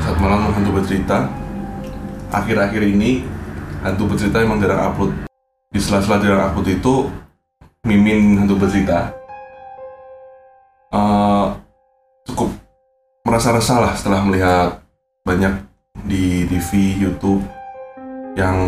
[0.00, 1.28] Saat malam hantu bercerita
[2.32, 3.24] Akhir-akhir ini
[3.84, 5.12] Hantu bercerita emang jarang upload.
[5.68, 7.08] Di sela-sela jarang upload itu
[7.84, 9.12] Mimin hantu bercerita
[10.92, 11.46] eh,
[12.28, 12.52] Cukup
[13.28, 14.80] merasa resah lah setelah melihat
[15.24, 15.64] Banyak
[16.04, 17.44] di TV, Youtube
[18.36, 18.58] Yang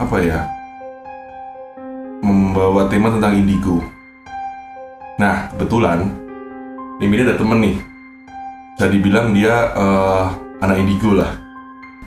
[0.00, 0.59] Apa ya
[2.20, 3.80] Membawa tema tentang indigo.
[5.16, 6.04] Nah, kebetulan
[7.00, 7.76] Mimin ada temen nih.
[8.76, 10.26] Bisa dibilang dia eh,
[10.60, 11.32] anak indigo lah.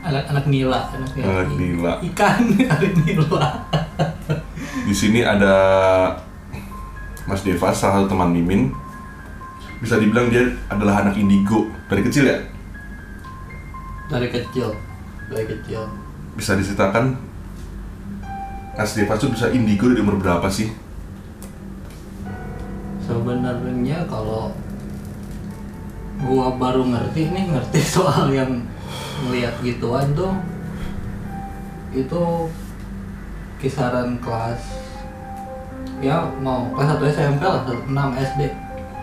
[0.05, 1.91] Anak anak nila anak nila, anak nila.
[2.01, 2.41] Ikan
[2.73, 3.47] anak nila.
[4.85, 5.55] Di sini ada
[7.25, 8.69] Mas Devas salah satu teman Mimin.
[9.81, 11.67] Bisa dibilang dia adalah anak indigo.
[11.89, 12.37] Dari kecil ya?
[14.07, 14.93] Dari kecil
[15.33, 15.81] dari kecil.
[16.37, 17.17] Bisa diceritakan
[18.73, 20.73] Mas Devas tuh bisa indigo dari umur berapa sih
[23.05, 24.49] sebenarnya kalau
[26.23, 28.65] gua baru ngerti nih ngerti soal yang
[29.29, 30.33] melihat gituan tuh
[31.93, 32.49] itu
[33.61, 34.59] kisaran kelas
[36.01, 37.85] ya mau kelas 1 SMP lah 6
[38.33, 38.41] SD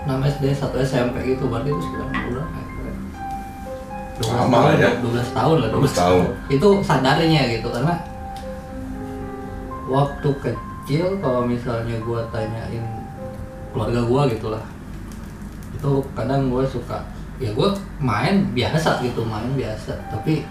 [0.05, 2.67] 6 SD 1 SMP gitu berarti itu sekitar berapa ya?
[4.21, 4.91] 12 Lama tahun, ya.
[5.01, 6.23] 12 tahun lah 12 tahun.
[6.53, 7.95] itu sadarnya gitu karena
[9.91, 12.87] waktu kecil kalau misalnya gua tanyain
[13.75, 14.63] keluarga gua gitu lah
[15.75, 17.01] itu kadang gue suka
[17.41, 20.45] ya gue main biasa gitu main biasa tapi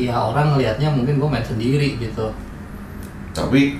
[0.00, 2.32] ya orang ngelihatnya mungkin gue main sendiri gitu.
[3.36, 3.76] Tapi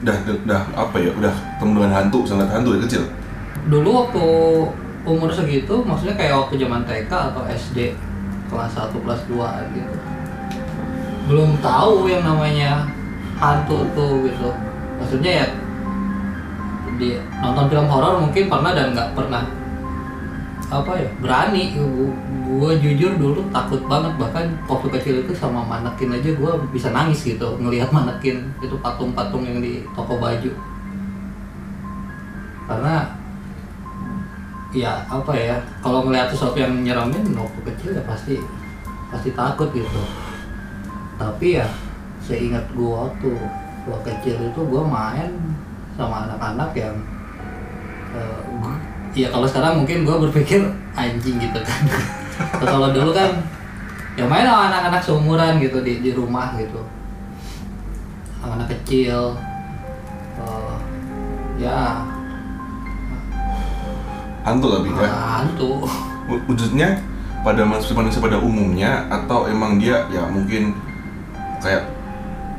[0.00, 3.02] udah udah apa ya udah ketemu dengan hantu sangat hantu dari kecil?
[3.70, 4.26] Dulu waktu
[5.06, 7.94] umur segitu maksudnya kayak waktu zaman TK atau SD
[8.50, 9.96] kelas 1 kelas 2 gitu.
[11.30, 12.88] Belum tahu yang namanya
[13.40, 14.48] hantu tuh gitu.
[15.00, 15.46] Maksudnya ya
[17.00, 19.42] di nonton film horor mungkin pernah dan nggak pernah
[20.68, 21.74] apa ya berani.
[22.50, 27.24] Gue jujur dulu takut banget bahkan waktu kecil itu sama manekin aja gue bisa nangis
[27.24, 30.52] gitu ngelihat manekin itu patung-patung yang di toko baju.
[32.68, 33.16] Karena
[34.70, 38.38] ya apa ya kalau ngelihat sesuatu yang nyeramin waktu kecil ya pasti
[39.08, 40.02] pasti takut gitu.
[41.16, 41.66] Tapi ya
[42.30, 43.34] seingat gue waktu
[43.82, 45.30] gue kecil itu gue main
[45.98, 46.96] sama anak-anak yang
[48.14, 48.40] eh,
[49.12, 50.62] ya kalau sekarang mungkin gue berpikir
[50.94, 51.82] anjing gitu kan.
[52.64, 53.36] Kalau dulu kan
[54.16, 56.80] ya main sama anak-anak seumuran gitu di di rumah gitu.
[58.40, 59.36] Sama anak kecil
[60.40, 60.76] Eh,
[61.60, 62.00] ya.
[64.40, 65.04] Hantu tapi ya?
[65.04, 65.84] Hantu.
[66.24, 66.88] Wujudnya wujudnya
[67.44, 70.72] pada manusia manusia pada umumnya atau emang dia ya mungkin
[71.60, 71.84] kayak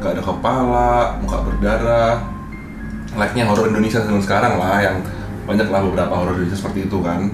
[0.01, 0.89] gak ada kepala
[1.21, 2.13] muka berdarah.
[3.13, 4.97] Like-nya horor Indonesia zaman sekarang lah yang
[5.45, 7.29] banyak lah beberapa horor Indonesia seperti itu kan.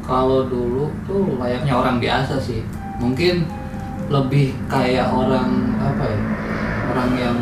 [0.00, 2.64] Kalau dulu tuh layaknya orang biasa sih.
[2.96, 3.44] Mungkin
[4.10, 6.18] lebih kayak orang apa ya
[6.90, 7.36] orang yang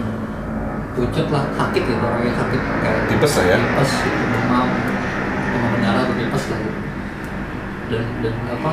[0.93, 3.57] pucet lah sakit gitu orang yang sakit kayak tipes lah ya.
[3.57, 4.69] tipes gitu demam
[5.49, 6.59] demam berdarah atau tipes lah.
[6.61, 6.89] Gitu
[7.89, 8.73] dan dan apa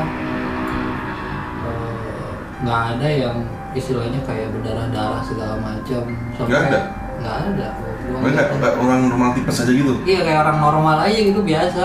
[1.64, 2.32] eh,
[2.68, 3.38] nggak ada yang
[3.76, 6.02] istilahnya kayak berdarah darah segala macam
[6.34, 6.80] sampai Nggak ada?
[7.16, 7.68] nggak ada
[8.06, 11.84] nggak- kayak orang normal tipes aja gitu Iya kayak orang normal aja gitu biasa.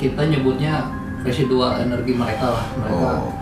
[0.00, 0.88] Kita nyebutnya
[1.22, 2.64] residual energi mereka lah.
[2.80, 3.32] Mereka oh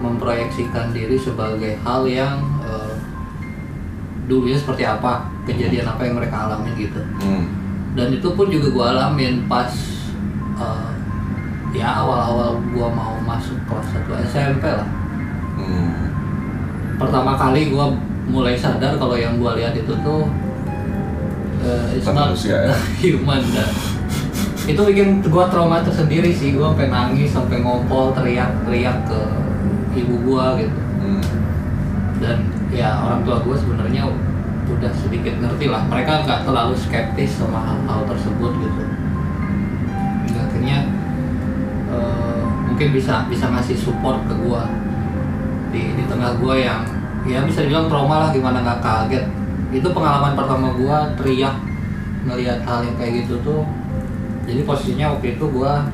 [0.00, 2.94] memproyeksikan diri sebagai hal yang eh,
[4.26, 7.00] dulunya seperti apa, kejadian apa yang mereka alami gitu.
[7.20, 7.44] hmm.
[7.92, 9.68] Dan itu pun juga gua alamin pas
[10.56, 10.90] eh,
[11.76, 14.88] ya awal-awal gua mau masuk kelas 1 SMP lah.
[15.60, 15.99] Hmm.
[17.00, 17.88] Pertama kali gua
[18.28, 20.28] mulai sadar kalau yang gua lihat itu tuh
[21.64, 22.76] eh, it's not manusia ya?
[23.02, 23.72] human dan
[24.68, 26.52] itu bikin gua trauma tersendiri sih.
[26.52, 29.20] Gua sampai nangis sampai ngompol teriak-teriak ke
[29.96, 30.76] ibu gua gitu.
[31.00, 31.24] Hmm.
[32.20, 34.04] dan ya orang tua gua sebenarnya
[34.68, 35.80] udah sedikit ngerti lah.
[35.88, 38.82] Mereka nggak terlalu skeptis sama hal-hal tersebut gitu.
[40.28, 40.78] Hingga akhirnya
[41.88, 44.68] eh, mungkin bisa bisa ngasih support ke gua
[45.72, 49.24] di di tengah gua yang ya bisa dibilang trauma lah gimana nggak kaget.
[49.70, 51.56] Itu pengalaman pertama gua teriak
[52.26, 53.62] ngelihat hal yang kayak gitu tuh.
[54.48, 55.86] Jadi posisinya waktu itu gua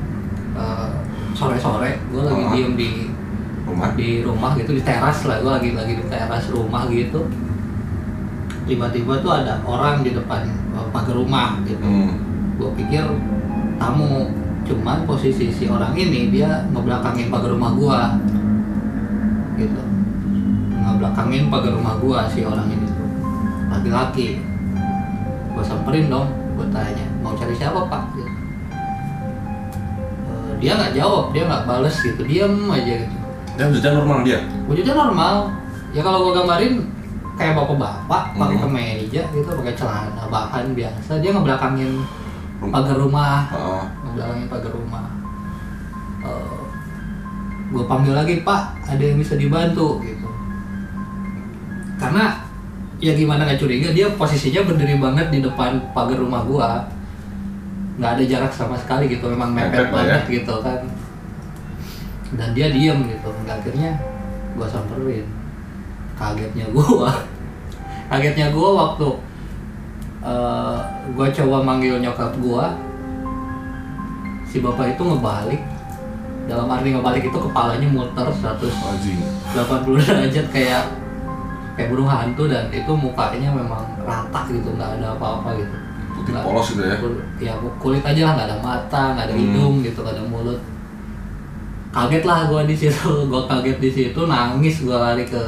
[0.57, 0.89] eh,
[1.37, 2.51] sore-sore gua lagi Oh.
[2.55, 2.89] diem di
[3.67, 3.91] rumah.
[3.93, 5.43] di rumah gitu di teras lah.
[5.43, 7.27] Gue lagi lagi di teras rumah gitu.
[8.67, 11.83] Tiba-tiba tuh ada orang di depan eh, pagar rumah gitu.
[11.83, 12.23] Hmm.
[12.57, 13.05] gue pikir
[13.77, 14.33] tamu
[14.65, 18.17] cuman posisi si orang ini dia ngebelakangin pagar rumah gua
[19.55, 19.77] gitu
[20.87, 23.07] ngebelakangin pagar rumah gua si orang ini tuh.
[23.67, 24.39] Laki-laki.
[25.51, 28.13] Gue samperin dong gue tanya mau cari siapa pak?
[28.13, 28.31] Gitu.
[30.29, 33.15] Eh, dia nggak jawab dia nggak bales gitu diam aja gitu.
[33.57, 34.39] Dia wujudnya normal dia?
[34.69, 35.35] Wujudnya normal.
[35.93, 36.73] Ya kalau gue gambarin
[37.37, 38.63] kayak bapak-bapak pakai Hmm.
[38.65, 41.91] kemeja gitu pakai celana bahan biasa dia ngebelakangin
[42.69, 43.45] pagar rumah.
[43.53, 43.83] Heeh.
[44.05, 45.05] ngebelakangin pagar rumah.
[47.67, 50.16] Gue panggil lagi pak ada yang bisa dibantu gitu
[51.97, 52.47] karena
[52.97, 56.85] ya gimana nggak curiga dia posisinya berdiri banget di depan pagar rumah gua.
[57.97, 60.33] Nggak ada jarak sama sekali gitu memang mepet lah banget ya.
[60.41, 60.81] gitu kan.
[62.37, 63.91] Dan dia diem gitu Nggak akhirnya
[64.53, 65.25] gua samperin.
[66.17, 67.09] Kagetnya gua.
[68.13, 69.09] Kagetnya gua waktu
[70.21, 70.79] eh,
[71.17, 72.77] gua coba manggil nyokap gua
[74.45, 75.61] si bapak itu ngebalik.
[76.47, 79.19] Dalam arti ngebalik itu kepalanya muter 180 Anjing.
[79.99, 80.96] derajat kayak
[81.77, 85.77] kayak burung hantu dan itu mukanya memang rata gitu nggak ada apa-apa gitu
[86.11, 86.97] Putih Nggak- polos gitu ya.
[87.39, 89.43] ya kulit aja lah nggak ada mata nggak ada Hmm.
[89.43, 90.59] hidung gitu nggak ada mulut
[91.89, 92.97] kaget lah gua di situ
[93.29, 95.41] gua kaget di situ nangis gua lari ke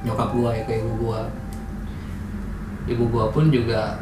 [0.00, 1.20] nyokap gua ya ke ibu gua
[2.84, 3.98] ibu gua pun juga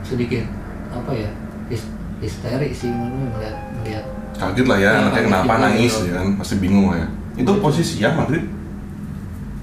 [0.00, 0.44] sedikit
[0.88, 1.30] apa ya
[1.68, 4.04] his- histeri sih melihat melihat
[4.34, 6.10] Kaget lah ya, Ya, anaknya kenapa nangis gitu.
[6.10, 7.08] ya kan, pasti bingung lah ya.
[7.38, 8.42] Itu posisi ya maghrib,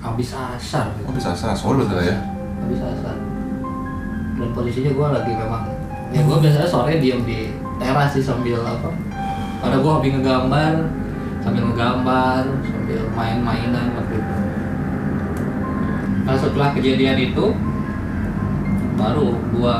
[0.02, 1.14] habis asar gitu.
[1.14, 2.18] bisa asal, sore lah ya.
[2.66, 3.16] habis asar
[4.42, 5.64] dan posisinya gue lagi memang
[6.10, 8.90] ya gue biasanya sore diem di teras sih sambil apa
[9.62, 10.90] pada gue hobi ngegambar
[11.46, 14.36] sambil ngegambar sambil main-mainan waktu itu
[16.26, 17.46] nah setelah kejadian itu
[18.98, 19.76] baru gue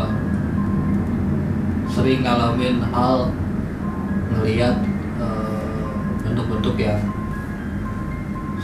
[1.90, 3.34] sering ngalamin hal
[4.38, 4.78] ngeliat
[5.18, 5.86] eh,
[6.24, 7.02] bentuk-bentuk yang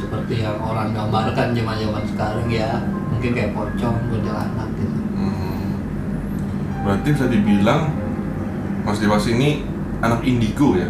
[0.08, 2.80] seperti yang orang gambarkan zaman-zaman sekarang ya
[3.12, 5.84] mungkin kayak pocong kuntilanak gitu Hmm.
[6.88, 7.92] Berarti bisa dibilang
[8.88, 9.68] Mas Dewas ini
[10.00, 10.88] anak indigo ya?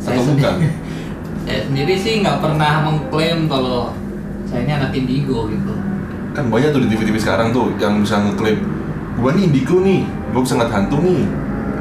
[0.00, 0.56] Atau sendi- bukan?
[1.44, 3.92] saya sendiri sih nggak pernah mengklaim kalau
[4.48, 5.74] saya ini anak indigo gitu
[6.32, 8.56] Kan banyak tuh di TV-TV sekarang tuh yang bisa ngeklaim
[9.20, 11.20] Gua nih indigo nih, gua bisa ngeliat hantu nih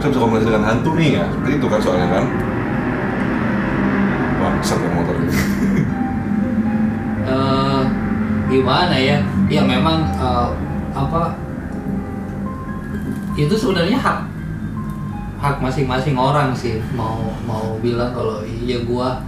[0.03, 2.25] Saya bisa komunikasi dengan hantu nih ya Seperti itu kan soalnya kan
[4.41, 4.90] Wah, ya
[8.51, 9.17] gimana ya?
[9.47, 10.49] Ya memang eh,
[10.91, 11.33] apa
[13.39, 14.19] itu sebenarnya hak
[15.39, 16.83] hak masing-masing orang sih.
[16.93, 19.23] Mau mau bilang kalau iya gua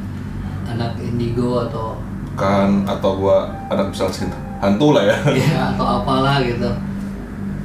[0.68, 1.96] anak indigo atau
[2.34, 4.34] Kan, atau gua anak bisa cinta.
[4.58, 5.18] Hantu lah ya.
[5.38, 6.66] Ya atau apalah gitu.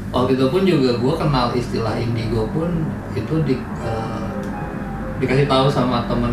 [0.09, 2.69] Waktu itu pun juga gue kenal istilah indigo pun
[3.13, 4.29] itu di eh,
[5.21, 6.33] dikasih tahu sama temen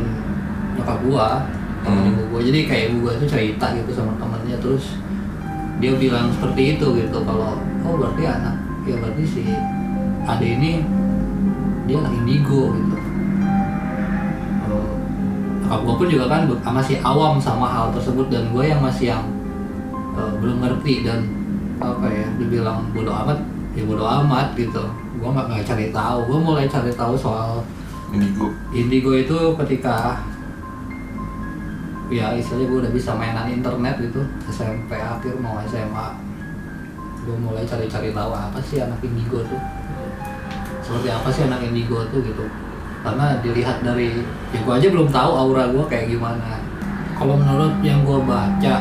[0.76, 1.28] nyokap gue
[1.84, 2.12] temen Hmm.
[2.18, 4.98] ibu gue jadi kayak ibu gue itu cerita gitu sama temennya terus
[5.80, 7.18] dia bilang seperti itu gitu.
[7.24, 8.56] Kalau oh berarti anak
[8.86, 9.44] ya berarti si
[10.26, 10.72] ade ini
[11.86, 12.98] dia anak indigo gitu.
[15.66, 16.42] Nyokap gue pun juga kan
[16.78, 19.26] masih awam sama hal tersebut dan gue yang masih yang
[20.14, 21.26] eh, belum ngerti dan
[21.82, 23.42] apa ya dibilang bodoh amat
[23.74, 24.86] ya bodoh amat gitu.
[25.18, 26.18] Gue nggak cari tahu.
[26.30, 27.66] Gue mulai cari tahu soal
[28.14, 28.48] Indigo.
[28.72, 30.22] Indigo itu ketika
[32.10, 34.22] ya istilahnya gue udah bisa mainan internet gitu.
[34.50, 36.08] SMP akhir mau SMA
[37.26, 39.62] gue mulai cari-cari tahu apa sih anak indigo tuh.
[40.86, 42.46] Seperti apa sih anak indigo tuh gitu.
[43.02, 44.22] Karena dilihat dari
[44.54, 46.62] ya gue aja belum tahu aura gue kayak gimana.
[47.18, 48.76] Kalau menurut yang gue baca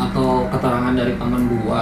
[0.00, 1.80] atau keterangan dari teman gue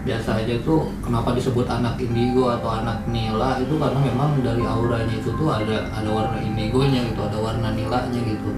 [0.00, 5.12] biasa aja tuh kenapa disebut anak indigo atau anak nila itu karena memang dari auranya
[5.12, 8.50] itu tuh ada ada warna indigonya gitu ada warna nilanya gitu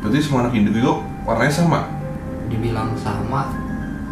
[0.00, 1.80] Berarti semua anak indigo warnanya sama?
[2.50, 3.54] dibilang sama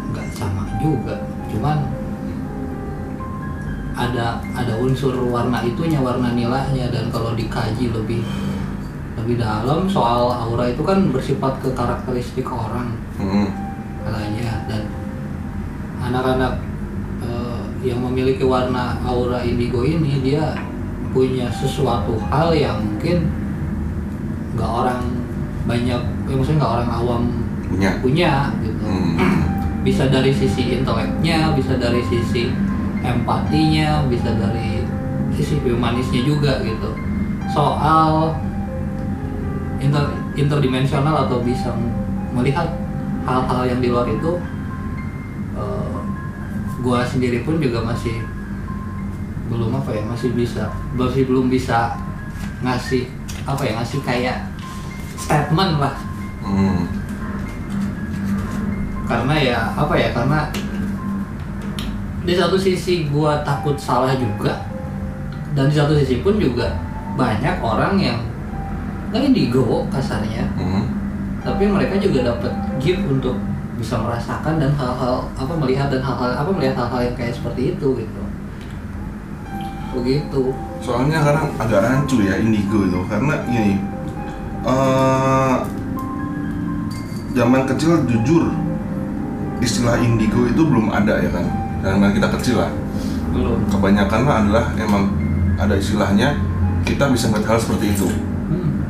[0.09, 1.11] nggak sama juga
[1.51, 1.75] cuman
[3.99, 8.23] ada ada unsur warna itunya warna nilainya dan kalau dikaji lebih
[9.19, 13.51] lebih dalam soal aura itu kan bersifat ke karakteristik orang Hmm.
[16.09, 16.53] Anak-anak
[17.23, 20.57] eh, yang memiliki warna aura indigo ini dia
[21.13, 23.29] punya sesuatu hal yang mungkin
[24.53, 25.01] nggak orang
[25.65, 27.23] banyak ya maksudnya nggak orang awam
[27.69, 27.89] Punya.
[28.01, 28.33] punya
[28.65, 28.85] gitu.
[28.85, 29.15] Hmm.
[29.87, 32.51] bisa dari sisi inteleknya bisa dari sisi
[32.99, 34.83] empatinya bisa dari
[35.37, 36.91] sisi humanisnya juga gitu.
[37.49, 38.35] Soal
[39.79, 41.71] inter interdimensional atau bisa
[42.35, 42.67] melihat
[43.23, 44.31] hal-hal yang di luar itu
[45.55, 45.98] eh,
[46.79, 48.23] gua sendiri pun juga masih
[49.49, 51.97] belum apa ya masih bisa masih belum bisa
[52.61, 53.09] ngasih
[53.43, 54.37] apa ya ngasih kayak
[55.15, 55.95] statement lah
[56.39, 56.87] Hmm.
[59.05, 60.39] karena ya apa ya karena
[62.23, 64.63] di satu sisi gua takut salah juga
[65.53, 66.77] dan di satu sisi pun juga
[67.17, 68.17] banyak orang yang
[69.09, 70.85] nggak indigo kasarnya Hmm.
[71.41, 73.35] tapi mereka juga dapat gift untuk
[73.79, 77.87] bisa merasakan dan hal-hal apa melihat dan hal-hal apa melihat hal-hal yang kayak seperti itu
[77.95, 78.21] gitu.
[79.95, 80.43] Begitu.
[80.83, 83.79] Soalnya kadang agak rancu ya indigo itu karena gini
[84.59, 85.57] eh
[87.31, 88.51] zaman kecil jujur
[89.63, 91.47] istilah indigo itu belum ada ya kan
[91.79, 92.71] karena kita kecil lah.
[93.31, 93.63] Belum.
[93.71, 95.07] Kebanyakan lah adalah emang
[95.55, 96.35] ada istilahnya
[96.83, 98.09] kita bisa ngeliat hal seperti itu.
[98.49, 98.81] Hmm.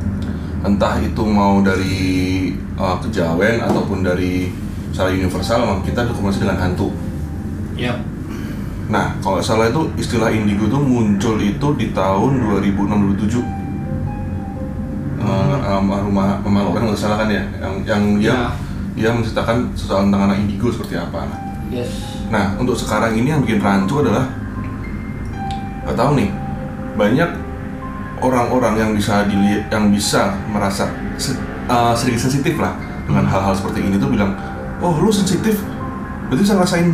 [0.64, 2.48] entah itu mau dari
[2.80, 4.48] uh, kejawen ataupun dari
[4.90, 6.88] secara universal memang kita berkomunikasi dengan hantu.
[7.74, 7.94] Ya.
[8.90, 12.30] Nah kalau salah itu istilah indigo itu muncul itu di tahun
[12.60, 13.60] 2067
[15.20, 17.44] Uh, rumah Mama Loren nggak salah kan ya?
[17.60, 18.40] Yang yang dia Ya.
[18.96, 21.28] dia menceritakan soal tentang anak indigo seperti apa.
[21.28, 21.92] Nah, yes.
[22.32, 24.24] Nah, untuk sekarang ini yang bikin rancu adalah
[25.84, 26.32] nggak tahu nih
[26.96, 27.30] banyak
[28.24, 30.88] orang-orang yang bisa dilihat, yang bisa merasa
[31.68, 32.72] uh, sedikit sensitif lah
[33.04, 34.32] dengan hal-hal seperti ini tuh bilang,
[34.80, 35.60] oh lu sensitif,
[36.28, 36.88] berarti bisa ngerasain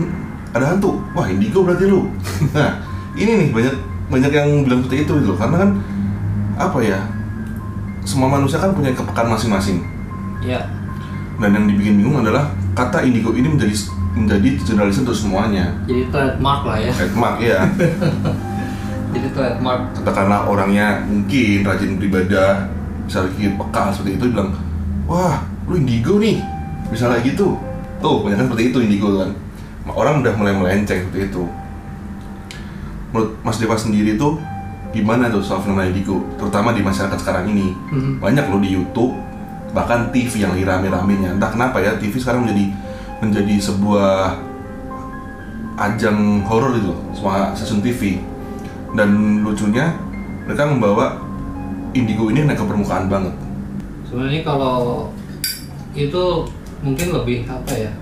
[0.52, 1.00] ada hantu.
[1.14, 2.10] Wah indigo berarti lu.
[2.56, 2.82] nah,
[3.14, 3.74] ini nih banyak
[4.06, 5.70] banyak yang bilang seperti itu gitu, karena kan
[6.56, 6.98] apa ya,
[8.06, 9.82] semua manusia kan punya kepekaan masing-masing.
[10.44, 10.62] Ya.
[11.36, 13.74] Dan yang dibikin bingung adalah kata indigo ini menjadi
[14.16, 15.76] menjadi generalisasi untuk semuanya.
[15.84, 16.92] Jadi trademark lah ya.
[16.96, 17.58] Trademark ya
[19.16, 19.80] jadi trademark.
[20.00, 22.68] Katakanlah orangnya mungkin rajin beribadah
[23.06, 24.50] bisa lagi peka seperti itu bilang
[25.04, 26.40] wah lu indigo nih.
[26.88, 27.58] Bisa kayak gitu
[28.02, 29.30] tuh banyak kan seperti itu indigo kan.
[29.86, 31.44] Orang udah mulai melenceng seperti itu.
[33.14, 34.36] Menurut Mas Dewa sendiri tuh
[34.90, 37.76] gimana tuh soal fenomena indigo terutama di masyarakat sekarang ini?
[37.92, 38.12] Mhm.
[38.18, 39.12] banyak loh di YouTube
[39.76, 41.36] bahkan TV yang lagi rame-ramenya.
[41.36, 42.72] Entah kenapa ya TV sekarang menjadi
[43.20, 44.36] menjadi sebuah
[45.76, 48.20] ajang horor itu semua stasiun TV
[48.96, 49.92] dan lucunya
[50.48, 51.20] mereka membawa
[51.92, 53.34] indigo ini naik ke permukaan banget.
[54.08, 55.12] Sebenarnya kalau
[55.92, 56.24] itu
[56.80, 57.92] mungkin lebih apa ya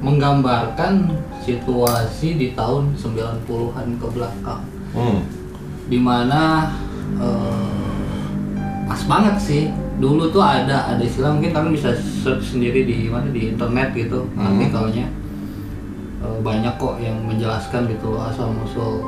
[0.00, 1.12] menggambarkan
[1.44, 5.20] situasi di tahun 90-an ke belakang hmm.
[5.88, 6.72] di mana
[7.16, 8.20] eh,
[8.86, 9.62] pas banget sih
[9.96, 14.28] dulu tuh ada ada istilah mungkin kalian bisa search sendiri di mana di internet gitu
[14.36, 14.52] Hmm.
[14.52, 15.08] artikelnya
[16.26, 19.04] Eh, banyak kok yang menjelaskan gitu asal musul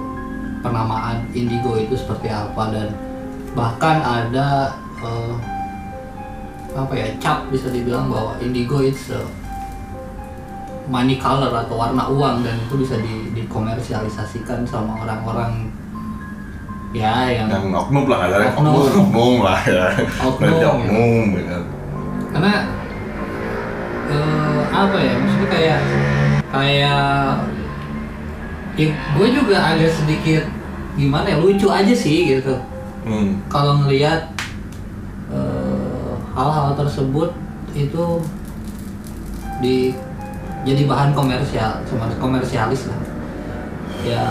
[0.63, 2.89] penamaan indigo itu seperti apa dan
[3.59, 5.35] bahkan ada eh,
[6.77, 9.17] apa ya cap bisa dibilang bahwa indigo itu
[10.89, 15.69] money color atau warna uang dan itu bisa di, dikomersialisasikan sama orang-orang
[16.97, 18.73] ya yang yang oknum lah katanya Oknum.
[18.89, 19.87] oknum lah ya
[20.25, 20.69] Oknum, ya.
[20.73, 21.59] oknum ya
[22.33, 22.55] karena
[24.09, 25.81] eh, apa ya maksudnya kayak
[26.49, 27.05] kayak
[28.81, 30.45] ya, gue juga agak sedikit
[30.97, 32.57] gimana ya lucu aja sih gitu
[33.05, 33.45] hmm.
[33.53, 34.38] kalau ngelihat
[36.39, 37.35] hal-hal tersebut
[37.75, 38.23] itu
[39.59, 39.91] di
[40.63, 43.01] jadi bahan komersial cuma komersialis lah.
[44.07, 44.25] Ya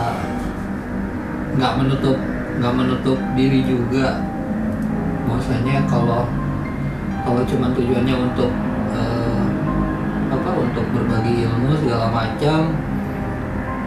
[1.59, 2.15] nggak menutup
[2.63, 4.23] nggak menutup diri juga.
[5.27, 6.23] Bahwasanya kalau
[7.27, 8.51] kalau cuma tujuannya untuk
[8.95, 9.43] eh,
[10.31, 12.71] apa untuk berbagi ilmu segala macam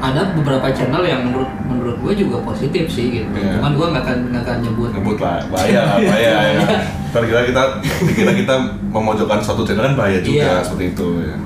[0.01, 3.29] ada beberapa channel yang menurut menurut gue juga positif sih gitu.
[3.31, 3.61] Iya.
[3.61, 4.91] cuman gue nggak akan nggak akan nyebut.
[4.91, 6.63] Ngebut lah bahaya bahaya ya.
[7.11, 7.63] Ntar kira kita
[8.11, 8.55] kira kita
[8.87, 10.65] memojokkan suatu channel kan bahaya juga Iya.
[10.65, 11.37] seperti itu ya.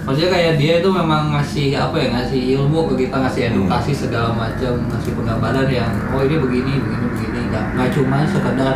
[0.00, 3.50] Maksudnya kayak dia itu memang ngasih apa ya ngasih ilmu ke kita ngasih Hmm.
[3.52, 7.38] edukasi segala macam ngasih penggambaran yang oh ini begini begini begini.
[7.50, 8.74] Nggak nggak cuma sekedar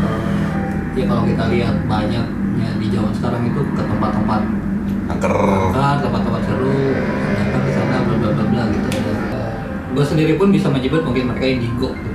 [0.00, 0.58] eh,
[0.96, 4.42] ya kalau kita lihat banyaknya di zaman sekarang itu ke tempat-tempat
[5.08, 5.34] angker
[6.00, 6.74] tempat-tempat seru
[8.30, 8.88] bla bla bla gitu
[9.90, 12.10] gue sendiri pun bisa menyebut mungkin mereka indigo gitu.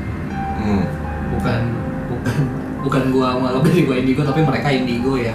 [0.63, 0.83] hmm.
[1.35, 1.61] bukan
[2.07, 2.35] bukan
[2.85, 5.33] bukan gua menganggap diri gua indigo tapi mereka indigo ya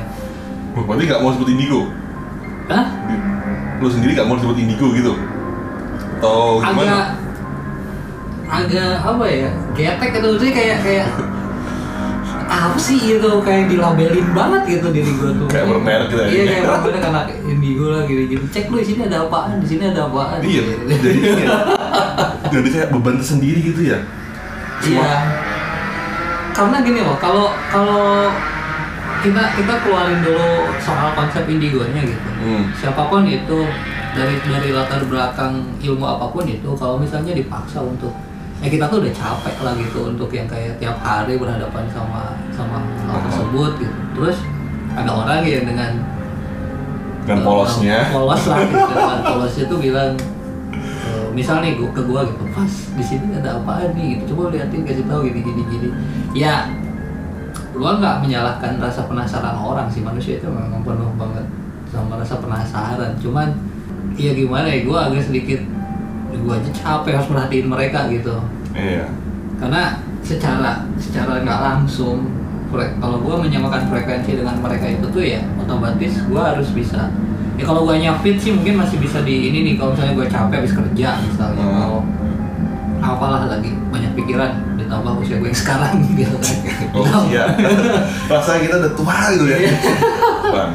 [0.71, 1.81] Wah, berarti nggak mau sebut indigo
[2.71, 2.87] Hah?
[3.83, 5.13] lu sendiri nggak mau sebut indigo gitu
[6.21, 6.97] atau agak gimana
[8.51, 11.07] agak apa ya getek gitu sih kayak kayak
[12.51, 15.47] apa sih gitu kayak dilabelin banget gitu diri gue tuh.
[15.47, 16.27] Kayak bermerek gitu ya?
[16.27, 19.63] iya kayak bermerek karena indigo lah gitu gitu cek lu di sini ada apaan?
[19.63, 20.39] Di sini ada apaan?
[20.43, 21.57] Iya jadi ya,
[22.51, 23.99] jadi kayak beban tersendiri gitu ya.
[24.83, 25.13] Iya.
[26.51, 28.29] Karena gini loh kalau kalau
[29.21, 30.51] kita kita keluarin dulu
[30.83, 32.29] soal konsep indigonya gitu.
[32.41, 32.73] Hmm.
[32.73, 33.69] siapa pun itu
[34.17, 38.11] dari dari latar belakang ilmu apa pun itu kalau misalnya dipaksa untuk
[38.61, 42.85] ya kita tuh udah capek lah gitu untuk yang kayak tiap hari berhadapan sama sama
[43.09, 43.97] hal tersebut gitu.
[44.17, 44.37] Terus
[44.93, 45.93] ada orang yang dengan
[47.25, 47.99] dengan eh, polosnya.
[48.15, 48.77] polos lah gitu.
[48.93, 50.13] Dengan polosnya tuh bilang
[50.77, 54.21] eh, misal nih gua ke gua gitu pas di sini ada apaan nih?
[54.21, 54.37] Gitu.
[54.37, 55.89] Coba liatin kasih tahu gini gini gini.
[56.37, 56.69] Ya
[57.73, 60.05] gua nggak menyalahkan rasa penasaran orang sih.
[60.05, 61.49] Manusia itu memang penuh banget
[61.89, 63.17] sama rasa penasaran.
[63.25, 63.57] Cuman
[64.21, 65.65] ya gimana ya gua agak sedikit
[66.39, 68.37] gua aja capek harus merhatiin mereka gitu
[68.71, 69.07] Iya.
[69.59, 72.31] karena secara secara nggak langsung
[72.71, 77.11] kalau gue menyamakan frekuensi dengan mereka itu tuh ya otomatis gue harus bisa
[77.59, 80.57] ya kalau gue fit sih mungkin masih bisa di ini nih kalau misalnya gue capek
[80.63, 81.75] habis kerja misalnya Hmm.
[81.83, 82.01] kalau
[83.01, 86.57] apalah lagi banyak pikiran ditambah usia gue yang sekarang gitu kan
[86.95, 87.45] Oh iya.
[88.31, 89.59] Rasanya kita udah tua gitu ya.
[89.67, 89.73] Iya.
[90.51, 90.71] Bang,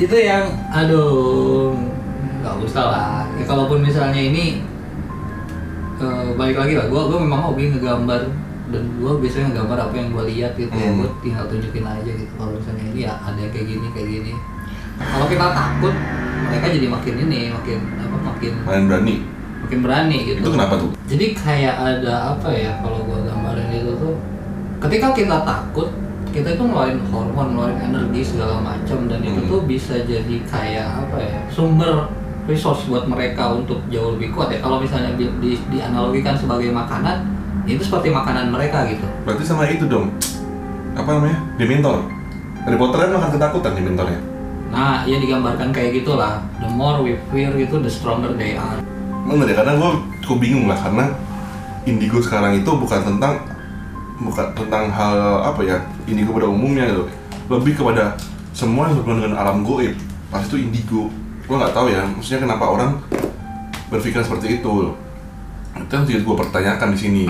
[0.00, 1.76] itu yang aduh
[2.40, 4.64] nggak usah lah ya kalaupun misalnya ini
[5.96, 8.22] eh, balik lagi lah gue gue memang hobi ngegambar
[8.70, 10.98] dan gue biasanya ngegambar apa yang gue lihat gitu ya Hmm.
[10.98, 14.32] gue tinggal tunjukin aja gitu kalau misalnya ini ya ada yang kayak gini kayak gini
[14.96, 15.94] kalau kita takut
[16.42, 19.16] mereka jadi makin ini makin apa makin Main berani.
[19.60, 20.90] makin berani gitu Itu kenapa tuh?
[21.04, 24.14] jadi kayak ada apa ya kalau gua gambarin itu tuh
[24.80, 25.88] ketika kita takut
[26.30, 29.50] kita itu ngeluarin hormon ngeluarin energi segala macam dan itu Hmm.
[29.50, 32.06] tuh bisa jadi kayak apa ya sumber
[32.50, 37.22] resource buat mereka untuk jauh lebih kuat ya kalau misalnya di, di, dianalogikan sebagai makanan
[37.64, 40.10] itu seperti makanan mereka gitu Berarti sama itu dong.
[40.98, 41.38] Apa namanya?
[41.54, 42.02] Dementor.
[42.66, 44.20] Harry Potter kan makan ketakutan Dementornya.
[44.70, 48.78] nah ya digambarkan kayak gitulah the more we fear itu the stronger they are
[49.26, 49.90] Bener ya, karena gue
[50.22, 51.10] cukup bingung lah karena
[51.88, 53.34] indigo sekarang itu bukan tentang
[54.20, 55.76] bukan tentang hal apa ya
[56.06, 57.04] indigo pada umumnya gitu
[57.50, 58.14] lebih kepada
[58.54, 59.96] semua yang berhubungan dengan alam goib
[60.30, 61.10] pas itu indigo
[61.50, 63.02] gue nggak tahu ya maksudnya kenapa orang
[63.90, 64.94] berpikir seperti itu.
[65.74, 67.24] Itu yang gue pertanyakan di sini.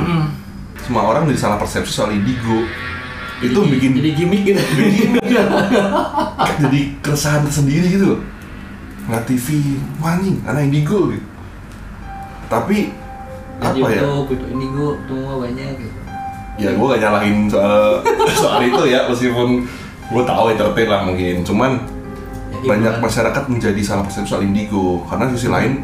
[0.84, 2.68] Semua orang jadi salah persepsi soal indigo
[3.40, 4.60] itu Jadi- bikin jadi gimmick gitu.
[6.60, 8.20] Jadi keresahan tersendiri gitu loh.
[9.08, 9.46] Ngeliat TV
[10.04, 11.24] anjing anak indigo gitu.
[12.52, 14.04] Tapi Di apa ya?
[14.04, 15.98] itu indigo semua banyak gitu.
[16.60, 18.04] Ya gue gak nyalahin soal
[18.44, 19.64] soal itu ya meskipun
[20.12, 21.40] gue tahu entertain lah mungkin.
[21.40, 21.80] Cuman
[22.62, 23.04] banyak hiburan.
[23.04, 25.02] masyarakat menjadi salah persepsi soal indigo.
[25.04, 25.80] Karena sisi lain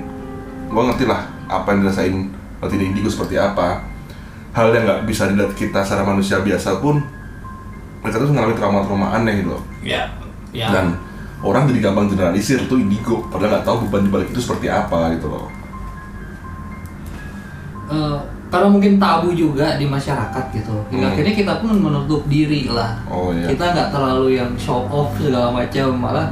[0.66, 2.14] gue ngerti lah apa yang dirasain
[2.58, 3.80] waktu di indigo seperti apa.
[4.52, 7.00] Hal yang nggak bisa dilihat kita secara manusia biasa pun
[8.00, 9.62] mereka tuh mengalami trauma-trauma aneh gitu loh.
[9.82, 10.08] Ya
[10.56, 10.96] ya dan
[11.44, 15.12] orang jadi gampang generalisir itu indigo padahal nggak tahu beban di balik itu seperti apa
[15.12, 15.52] gitu loh.
[17.86, 20.74] Eh, karena mungkin tabu juga di masyarakat gitu.
[20.90, 21.12] Hingga Hmm.
[21.14, 22.98] akhirnya kita pun menutup diri lah.
[23.06, 23.46] Oh iya.
[23.46, 26.26] Kita nggak terlalu yang show off segala macam malah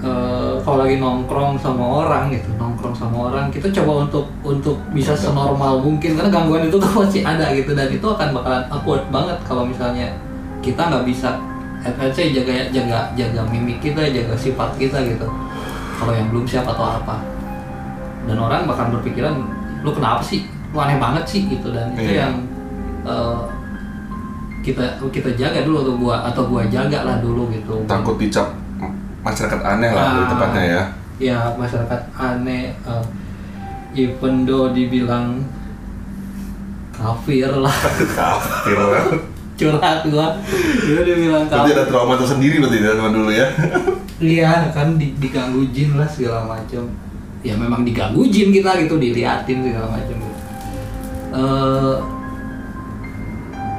[0.00, 5.12] eh, kalau lagi nongkrong sama orang gitu nongkrong sama orang kita coba untuk untuk bisa
[5.12, 6.16] senormal mungkin.
[6.16, 10.08] Karena gangguan itu tuh pasti ada gitu dan itu akan bakalan awkward banget kalau misalnya
[10.64, 11.36] kita nggak bisa
[11.96, 15.28] let's say jaga jaga jaga mimik kita jaga sifat kita gitu.
[16.00, 17.20] Kalau yang belum siap atau apa.
[18.24, 19.36] Dan orang bakal berpikiran
[19.84, 20.48] lu kenapa sih?
[20.72, 21.72] Lu aneh banget sih gitu.
[21.72, 22.28] Dan itu Iya.
[22.28, 22.34] yang
[23.04, 23.40] eh,
[24.60, 27.80] kita kita jaga dulu atau gua atau gua jaga lah dulu gitu.
[27.88, 28.52] Takut dicap
[29.20, 30.10] masyarakat aneh lah Ah.
[30.12, 30.82] lebih tepatnya ya.
[31.18, 33.04] ya masyarakat aneh eh,
[33.94, 35.44] even though dibilang
[36.90, 37.72] kafir lah.
[38.18, 39.04] Kafir lah.
[39.56, 40.36] Curhat gua.
[40.80, 41.76] Dia dibilang berarti kafir.
[41.76, 43.46] ada trauma tersendiri berarti dari zaman dulu ya.
[44.16, 46.84] Iya kan di, diganggu jin lah segala macam
[47.40, 50.38] ya memang diganggu jin kita gitu diliatin segala macam gitu
[51.30, 51.94] Eh,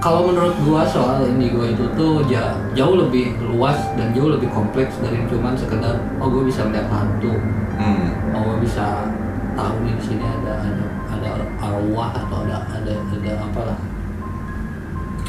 [0.01, 4.97] kalau menurut gua soal indigo itu tuh ja- jauh lebih luas dan jauh lebih kompleks
[4.97, 7.37] dari cuman sekedar oh gue bisa melihat hantu
[7.77, 8.33] hmm.
[8.33, 9.05] oh gue bisa
[9.53, 11.29] tahu nih di sini ada ada ada
[11.61, 13.77] arwah atau ada ada ada apalah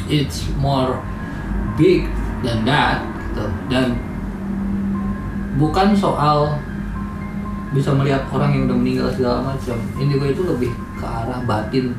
[0.09, 0.97] it's more
[1.77, 2.09] big
[2.41, 3.45] than that gitu.
[3.69, 3.93] dan
[5.61, 6.57] bukan soal
[7.77, 11.93] bisa melihat orang yang udah meninggal segala macam indigo itu lebih ke arah batin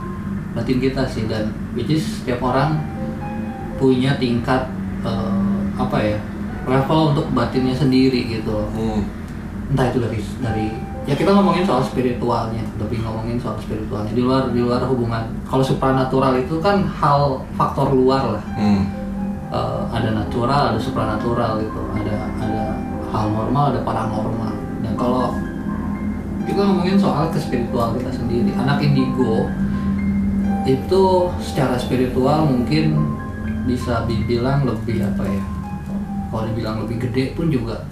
[0.59, 2.79] batin kita sih dan which is setiap orang
[3.77, 4.71] punya tingkat
[5.03, 6.19] eh, apa ya
[6.65, 9.05] level untuk batinnya sendiri gitu Hmm.
[9.75, 10.67] entah itu dari dari
[11.05, 14.13] ya kita ngomongin soal spiritualnya lebih ngomongin soal spiritualnya.
[14.13, 18.45] Di luar di luar hubungan kalau supranatural itu kan hal faktor luar lah.
[18.57, 18.89] Hmm.
[19.53, 21.81] Eh, ada natural ada supranatural gitu.
[21.93, 22.65] Ada ada
[23.13, 24.53] hal normal ada paranormal.
[24.81, 25.37] Dan kalau
[26.45, 29.49] kita ngomongin soal ke spiritual kita sendiri anak indigo
[30.64, 31.03] itu
[31.40, 32.96] secara spiritual mungkin
[33.64, 35.42] bisa dibilang lebih apa ya?
[36.33, 37.85] Kalau dibilang lebih gede pun juga.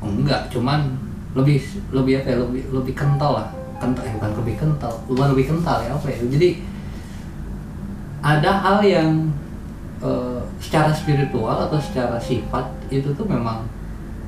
[0.00, 0.96] Oh, enggak cuman
[1.36, 1.60] lebih
[1.92, 2.36] lebih apa ya?
[2.40, 3.48] Lebih lebih kental lah.
[3.80, 4.92] Kental eh, bukan lebih kental.
[5.08, 6.18] Bukan lebih kental ya apa ya?
[6.24, 6.48] Jadi
[8.20, 9.28] ada hal yang
[10.00, 13.64] eh, secara spiritual atau secara sifat itu tuh memang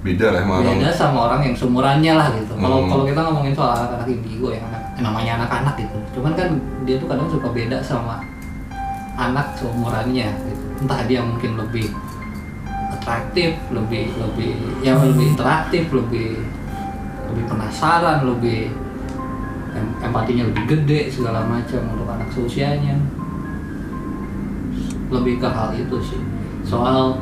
[0.03, 2.53] beda lah emang beda sama orang yang seumurannya lah gitu.
[2.59, 2.89] Kalau Hmm.
[2.91, 5.99] kalau kita ngomongin soal anak-anak indigo yang anak- namanya anak-anak gitu.
[6.19, 6.49] Cuman kan
[6.87, 8.23] dia tuh kadang suka beda sama
[9.19, 10.65] anak seumurannya gitu.
[10.87, 11.91] Entah dia mungkin lebih
[12.95, 14.55] atraktif lebih lebih
[14.87, 16.39] ya lebih interaktif lebih
[17.33, 18.71] lebih penasaran lebih
[19.75, 22.97] em- empatinya lebih gede segala macam untuk anak seusianya.
[25.11, 26.23] Lebih ke hal itu sih.
[26.63, 27.19] Soal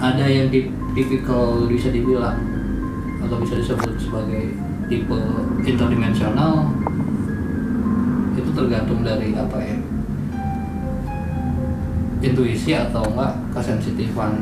[0.00, 2.38] ada yang di tipikal bisa dibilang
[3.24, 4.52] atau bisa disebut sebagai
[4.94, 5.18] tipe
[5.66, 6.70] interdimensional
[8.38, 9.78] itu tergantung dari apa ya
[12.22, 14.38] intuisi atau enggak kesensitifan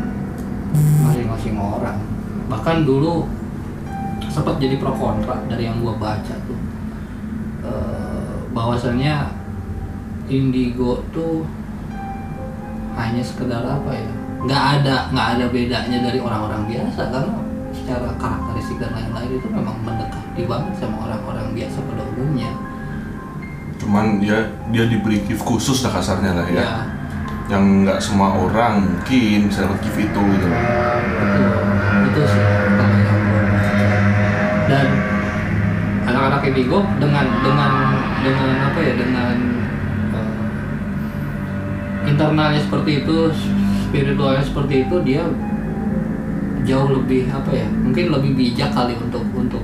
[1.03, 1.99] masing-masing orang.
[2.53, 3.27] Bahkan dulu
[4.29, 6.61] sempat jadi pro kontra dari yang gua baca tuh.
[7.65, 9.33] Eh, bahwasannya
[10.29, 11.49] indigo tuh
[12.93, 14.11] hanya sekedar apa ya
[14.43, 17.41] nggak ada nggak ada bedanya dari orang-orang biasa karena
[17.73, 22.51] secara karakteristik dan lain-lain itu memang mendekati banget sama orang-orang biasa pada umumnya.
[23.77, 26.65] Cuman dia dia diberi gift khusus lah kasarnya lah ya.
[26.65, 26.73] Ya
[27.51, 30.47] yang nggak semua orang mungkin bisa dapat gift itu gitu.
[30.49, 31.43] Itu
[32.09, 32.45] itu sih
[34.73, 34.89] dan
[36.09, 37.73] anak-anak indigo dengan dengan
[38.25, 39.37] dengan apa ya dengan
[40.17, 40.33] eh,
[42.09, 43.17] internalnya seperti itu
[43.89, 45.29] spiritualnya seperti itu dia
[46.65, 49.61] jauh lebih apa ya mungkin lebih bijak kali untuk untuk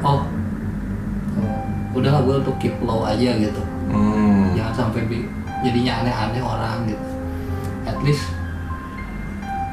[0.00, 0.24] oh
[1.36, 3.62] eh, udahlah gue untuk keep low aja gitu.
[3.92, 4.50] Hmm.
[4.58, 5.28] jangan sampai bi-
[5.62, 7.06] jadinya aneh-aneh orang gitu.
[7.86, 8.26] At least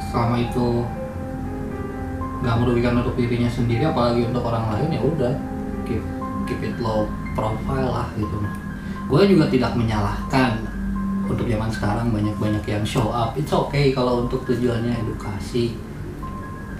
[0.10, 0.86] selama itu
[2.39, 5.34] nggak merugikan untuk dirinya sendiri apalagi untuk orang lain ya udah
[5.84, 6.02] keep
[6.48, 8.38] keep it low profile lah gitu.
[9.10, 10.78] Gue juga tidak menyalahkan.
[11.30, 13.38] Untuk zaman sekarang banyak-banyak yang show up.
[13.38, 15.78] It's okay kalau untuk tujuannya edukasi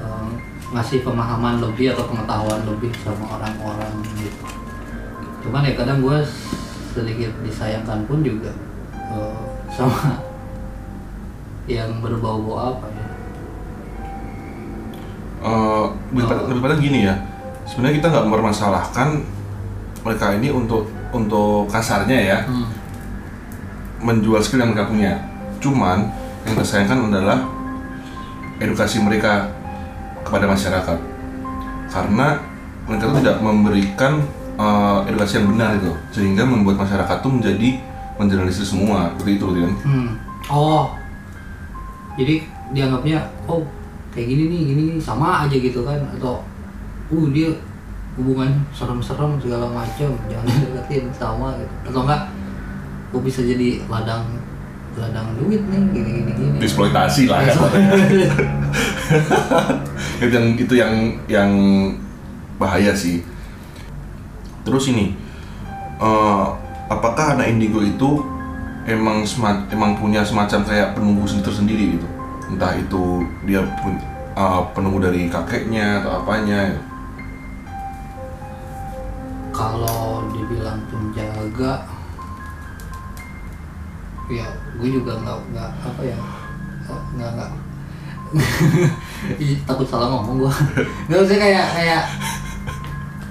[0.02, 0.30] eh,
[0.74, 4.46] ngasih pemahaman lebih atau pengetahuan lebih sama orang-orang gitu
[5.40, 6.18] cuman ya kadang gue
[6.92, 8.52] sedikit disayangkan pun juga
[8.96, 10.20] eh, sama
[11.70, 13.06] yang berbau-bau apa ya.
[15.40, 15.86] Eh,
[16.18, 17.16] lebih, pada, gini ya.
[17.64, 19.08] Sebenarnya kita nggak mempermasalahkan
[20.02, 22.40] mereka ini untuk untuk kasarnya ya.
[22.50, 22.68] Hmm.
[24.00, 25.12] menjual skill yang mereka punya.
[25.60, 26.08] Cuman
[26.48, 27.44] yang disayangkan adalah
[28.64, 29.52] edukasi mereka
[30.24, 30.98] kepada masyarakat.
[31.92, 32.40] Karena
[32.88, 34.24] mereka tidak memberikan
[34.60, 37.80] eh, edukasi yang benar itu sehingga membuat masyarakat tuh menjadi
[38.20, 40.12] menjernalisir semua seperti itu kan Hmm.
[40.50, 40.98] Oh,
[42.18, 42.42] jadi
[42.74, 43.62] dianggapnya oh
[44.10, 46.02] kayak gini nih, gini nih, sama aja gitu kan?
[46.18, 46.42] Atau
[47.14, 47.54] uh dia
[48.18, 51.94] hubungan serem-serem segala macam, jangan deketin sama gitu.
[51.94, 52.22] Atau enggak,
[53.14, 54.26] oh bisa jadi ladang
[54.98, 56.58] ladang duit nih, gini gini gini.
[56.60, 57.54] eksploitasi lah ya
[60.20, 60.94] itu yang itu yang
[61.30, 61.52] yang
[62.60, 63.24] bahaya sih
[64.70, 65.18] terus ini
[66.00, 66.46] eh,
[66.88, 68.22] apakah anak indigo itu
[68.86, 72.08] emang sema- emang punya semacam kayak penunggu sendiri tersendiri gitu?
[72.54, 73.98] Entah itu dia pun
[74.38, 76.84] eh, penunggu dari kakeknya atau apanya gitu.
[79.50, 81.84] Kalau dibilang penjaga,
[84.30, 84.46] ya
[84.78, 86.18] gue juga nggak nggak apa ya
[87.18, 87.52] nggak nggak
[89.68, 90.54] takut salah ngomong gue
[91.10, 92.04] nggak usah kayak kayak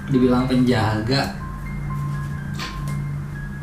[0.09, 1.37] dibilang penjaga.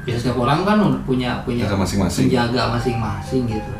[0.07, 2.23] Ya setiap orang kan punya punya Penjaga masing-masing.
[2.27, 3.73] penjaga masing-masing gitu.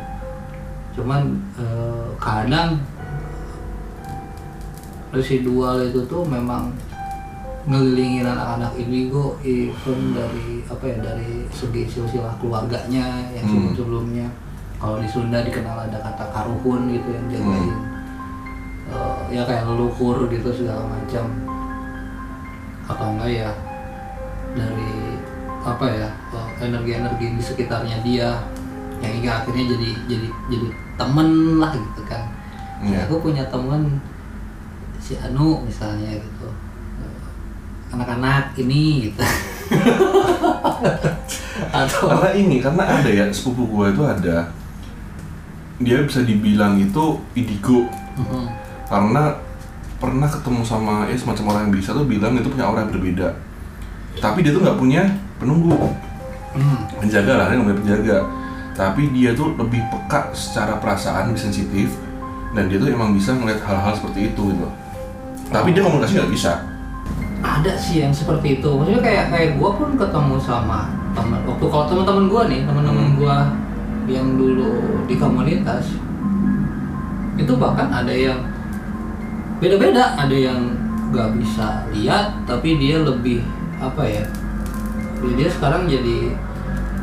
[0.93, 1.23] Cuman
[1.55, 2.83] eh, kadang
[5.11, 6.75] residual itu tuh memang
[7.67, 13.71] ngelilingin anak-anak indigo even dari apa ya dari segi silsilah keluarganya yang Hmm.
[13.73, 14.29] sebelum-sebelumnya.
[14.77, 17.75] Kalau di Sunda dikenal ada kata karuhun gitu yang jagain
[18.87, 21.27] Eh, ya kayak leluhur gitu segala macam
[22.87, 23.51] atau enggak ya
[24.55, 24.93] dari
[25.61, 28.31] apa ya eh, energi-energi di sekitarnya dia
[29.03, 31.29] yang hingga akhirnya jadi jadi jadi temen
[31.61, 32.25] lah gitu kan.
[32.77, 33.09] Iya.
[33.09, 33.99] aku punya temen
[35.01, 36.49] si Anu misalnya gitu.
[37.01, 37.21] Eh,
[37.93, 39.21] anak-anak ini gitu.
[41.73, 44.49] Atau karena ini karena ada ya sepupu gue itu ada.
[45.77, 47.85] Dia bisa dibilang itu indigo
[48.17, 48.49] Mhm.
[48.89, 49.37] karena
[49.97, 53.29] pernah ketemu sama ya semacam orang yang bisa tuh bilang itu punya aura yang berbeda.
[54.21, 55.03] Tapi dia tuh nggak punya
[55.41, 55.77] penunggu.
[56.57, 56.89] Hmm.
[56.97, 58.19] penjaga lah dia nggak punya penjaga.
[58.77, 61.93] Tapi dia tuh lebih peka secara perasaan lebih sensitif
[62.57, 64.69] dan dia tuh emang bisa ngeliat hal-hal seperti itu gitu.
[65.53, 66.65] Tapi dia komunikasi nggak bisa.
[67.45, 68.69] Ada sih yang seperti itu.
[68.73, 73.17] Maksudnya kayak kayak gue pun ketemu sama teman waktu kalau teman-teman gue nih teman-teman Hmm.
[73.17, 73.37] gue
[74.07, 75.97] yang dulu di komunitas
[77.37, 78.39] itu bahkan ada yang
[79.57, 80.61] beda-beda ada yang
[81.11, 83.41] nggak bisa lihat tapi dia lebih
[83.79, 84.25] apa ya
[85.23, 86.35] dia, dia sekarang jadi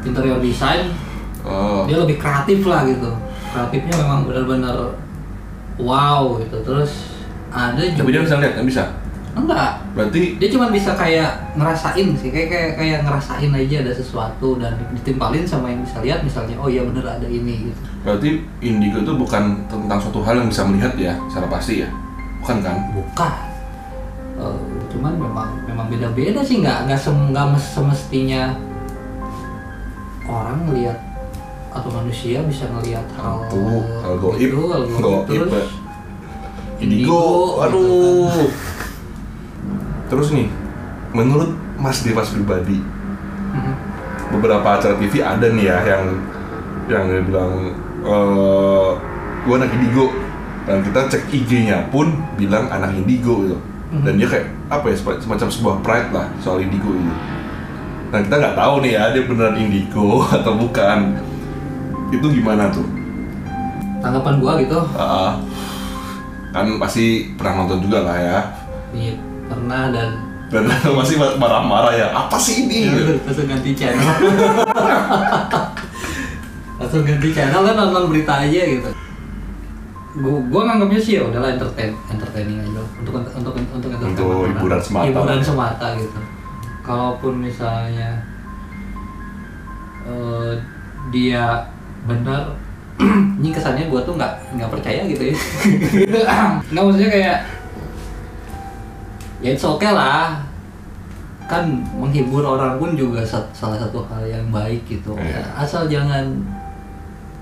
[0.03, 0.91] interior design
[1.43, 1.83] Oh.
[1.83, 3.11] dia lebih kreatif lah gitu
[3.51, 4.95] kreatifnya memang benar-benar
[5.75, 7.19] wow gitu terus
[7.51, 8.83] ada juga Tapi dia bisa lihat, nggak bisa.
[9.35, 14.55] enggak Berarti dia cuma bisa kayak ngerasain sih kayak kayak kayak ngerasain aja ada sesuatu
[14.55, 18.29] dan ditimpalin sama yang bisa lihat misalnya oh iya bener ada ini gitu berarti
[18.63, 21.89] indigo itu bukan tentang suatu hal yang bisa melihat ya, secara pasti ya.
[22.43, 22.77] Bukan kan?
[22.91, 23.33] bukan
[24.33, 24.57] Eh,
[24.89, 28.51] cuman memang memang beda-beda sih nggak nggak sem nggak mes- semestinya
[30.25, 30.97] orang melihat
[31.69, 34.37] atau manusia bisa ngelihat hal Tuh, hal goib.
[34.37, 35.65] itu, hal goib, Goib, terus ya.
[36.79, 37.21] indigo, Indigo,
[37.61, 38.49] gitu aduh.
[40.07, 40.47] Terus nih,
[41.11, 42.81] menurut Mas Dewas pribadi,
[43.53, 43.73] Mhm.
[44.31, 46.03] beberapa acara TV ada nih ya yang
[46.85, 47.53] yang bilang
[48.03, 48.89] eh
[49.39, 50.09] gue anak indigo
[50.63, 53.57] dan kita cek IG-nya pun bilang anak indigo gitu.
[53.93, 57.13] Dan dia kayak apa ya semacam sebuah pride lah soal indigo ini
[58.13, 61.17] nah kita nggak tahu nih ya dia beneran indigo atau bukan.
[62.13, 62.85] Itu gimana tuh?
[64.05, 64.77] Tanggapan gua gitu.
[64.93, 65.41] Ah,
[66.53, 68.39] kan pasti pernah nonton juga lah ya.
[68.93, 69.17] Iya
[69.49, 70.09] pernah dan
[70.53, 70.69] dan
[71.01, 72.85] masih marah-marah ya apa sih ini?
[72.93, 73.13] Gitu.
[73.25, 74.05] langsung ganti channel.
[76.77, 79.02] Langsung ganti channel kan nonton berita aja gitu
[80.15, 82.81] gua gua nganggapnya sih ya udahlah entertain entertaining aja.
[82.99, 85.05] Untuk untuk untuk untuk Untuk hiburan semata.
[85.05, 86.19] hiburan semata gitu.
[86.81, 88.21] Kalaupun misalnya
[90.03, 90.51] eh,
[91.09, 91.65] dia
[92.03, 92.53] benar
[93.39, 95.35] ini kesannya gua tuh nggak nggak percaya gitu ya.
[96.69, 97.37] Nggak maksudnya kayak
[99.39, 100.39] ya it's okay lah.
[101.43, 105.11] Kan menghibur orang pun juga sa- salah satu hal yang baik gitu.
[105.15, 105.43] Iya.
[105.55, 106.23] asal jangan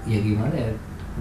[0.01, 0.71] ya gimana ya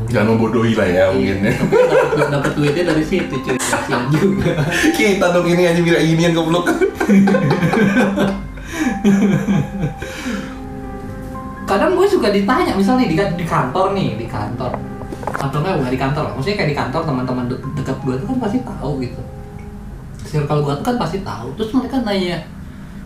[0.08, 1.52] jangan membodohi lah ya mungkin ya.
[1.52, 3.56] Iya, dapat duitnya dari situ cuy.
[3.58, 4.56] Kasihan juga.
[4.96, 6.70] Kita dong ini aja bilang ini yang goblok.
[11.68, 14.72] Kadang gue suka ditanya misalnya di, di kantor nih di kantor.
[15.36, 18.26] Atau enggak bukan di kantor lah maksudnya kayak di kantor teman-teman de- dekat gue tuh
[18.26, 19.20] kan pasti tahu gitu.
[20.26, 21.52] Circle gue tuh kan pasti tahu.
[21.60, 22.42] Terus mereka nanya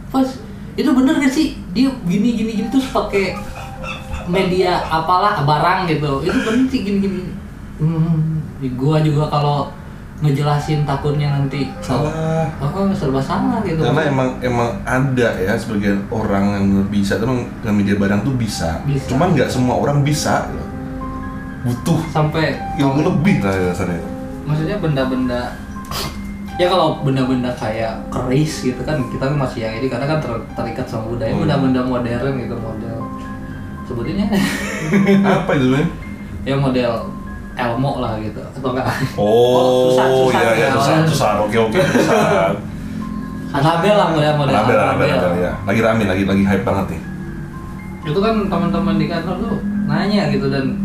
[0.08, 0.28] pas
[0.74, 1.58] itu bener gak sih?
[1.74, 3.34] Dia gini gini gini terus pakai
[4.26, 6.24] media apalah barang gitu.
[6.24, 7.20] Itu bener sih gini gini
[7.80, 9.68] hmm, gue juga kalau
[10.22, 12.48] ngejelasin takutnya nanti salah.
[12.62, 13.82] Oh serba salah gitu.
[13.82, 17.18] Karena emang emang ada ya sebagian orang yang bisa.
[17.18, 19.10] Tuh media barang tuh bisa, Bisa.
[19.10, 20.48] cuman nggak semua orang bisa.
[21.64, 24.00] Butuh sampai ilmu lebih lah ya rasanya.
[24.44, 25.56] Maksudnya benda-benda
[26.54, 30.46] ya kalau benda-benda kayak keris gitu kan kita kan masih yang ini karena kan ter-
[30.54, 31.34] terikat sama budaya.
[31.34, 31.42] Hmm.
[31.42, 32.96] benda-benda modern gitu model
[33.84, 34.26] sebutinnya
[35.22, 35.86] apa itu men?
[36.42, 36.92] ya model
[37.54, 40.74] Elmo lah gitu atau enggak Oh, Susan, Susan, iya iya ya.
[40.74, 42.52] Susan, Susan, oke oke Susan.
[43.54, 45.52] Anabel lah model model Anabel, Anabel, ya.
[45.62, 47.02] Lagi rame, lagi lagi hype banget nih.
[48.04, 49.54] itu kan teman-teman di kantor tuh
[49.86, 50.76] nanya gitu dan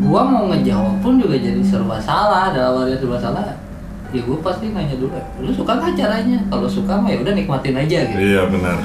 [0.00, 3.54] gua mau ngejawab pun juga jadi serba salah dalam arti serba salah
[4.10, 7.76] ya gua pasti nanya dulu lu suka nggak caranya kalau suka mah ya udah nikmatin
[7.76, 8.78] aja gitu Iya benar.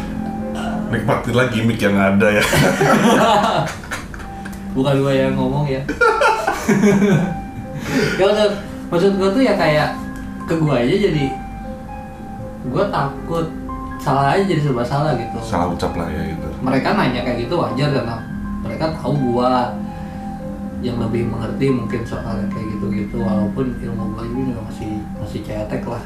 [0.89, 2.43] Nikmatin lah gimmick yang ada ya.
[4.75, 5.81] bukan gua yang ngomong ya.
[8.17, 8.51] Ya maksud,
[8.89, 9.93] maksud gua tuh ya kayak
[10.49, 11.25] ke gua aja jadi
[12.69, 13.45] gua takut
[14.01, 15.37] salah aja jadi serba salah gitu.
[15.45, 16.47] Salah ucap lah ya gitu.
[16.65, 18.17] mereka nanya kayak gitu wajar karena
[18.65, 19.73] mereka tahu gua.
[20.79, 26.01] Yang lebih mengerti mungkin soal kayak gitu-gitu walaupun ilmu gua ini masih masih cetek lah.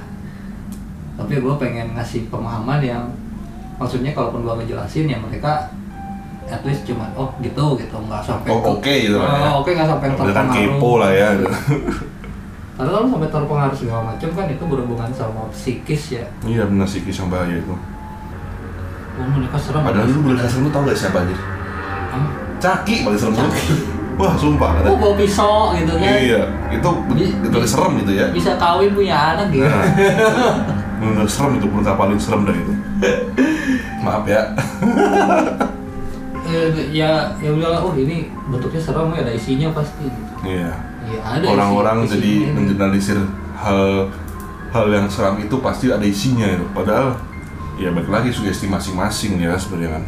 [1.14, 3.06] Tapi gua pengen ngasih pemahaman yang
[3.76, 5.68] maksudnya kalaupun gua ngejelasin ya mereka
[6.46, 9.42] at least cuma oh gitu gitu nggak sampai Oh, ke- oke gitu lah ya.
[9.48, 11.28] oh, oke nggak sampai yang kan terpengaruh kepo lah ya.
[12.74, 17.02] karena kalau sampai terpengaruh segala macam kan itu berhubungan sama psikis ya Iya benar sih
[17.02, 17.74] kisah bahaya itu.
[19.14, 21.36] oh menikah serem Padahal dulu boleh kasih lu tau gak siapa aja?
[22.10, 22.26] Hah?
[22.58, 23.52] Caki paling serem dulu.
[24.14, 24.70] Wah sumpah.
[24.70, 24.90] oh Kata.
[24.96, 26.90] bawa pisau gitu kan Iya, itu
[27.42, 28.26] itu serem gitu ya.
[28.30, 32.74] bisa kawin punya anak gitu Nah, serem itu pun paling serem dah itu.
[34.04, 34.42] Maaf ya.
[36.44, 40.22] Eh, ya ya bilang oh ini bentuknya serem ya ada isinya pasti gitu.
[40.44, 40.72] Iya.
[41.04, 43.20] ya ada Orang-orang isi- jadi mengeneralisir
[43.56, 44.12] hal
[44.70, 46.68] hal yang seram itu pasti ada isinya itu.
[46.70, 47.16] Padahal
[47.80, 50.04] ya balik lagi sugesti masing-masing ya sebenarnya kan.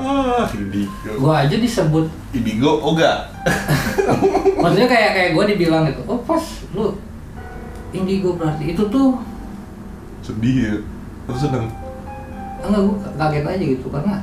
[0.00, 1.12] Ah, indigo.
[1.20, 3.28] gua aja disebut Indigo, oh enggak.
[4.62, 6.40] maksudnya kayak kayak gua dibilang gitu oh pas
[6.72, 6.96] lu
[7.92, 9.20] indigo berarti itu tuh
[10.24, 10.74] Sedih ya.
[11.30, 11.66] Terus seneng.
[12.60, 14.14] enggak gua kaget aja gitu karena